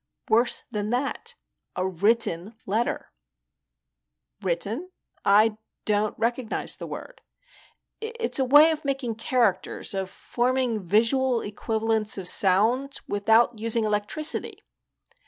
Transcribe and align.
"Worse 0.29 0.63
than 0.71 0.89
that. 0.89 1.35
A 1.75 1.87
written 1.87 2.55
letter." 2.65 3.11
"Written? 4.41 4.89
I 5.23 5.59
don't 5.85 6.17
recognize 6.17 6.75
the 6.75 6.87
word." 6.87 7.21
"It's 7.99 8.39
a 8.39 8.45
way 8.45 8.71
of 8.71 8.83
making 8.83 9.13
characters, 9.17 9.93
of 9.93 10.09
forming 10.09 10.81
visual 10.87 11.41
equivalents 11.41 12.17
of 12.17 12.27
sound, 12.27 12.99
without 13.07 13.59
using 13.59 13.83
electricity. 13.83 14.63